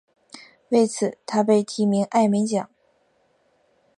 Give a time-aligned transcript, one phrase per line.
[0.69, 2.67] 为此他被提名艾美奖。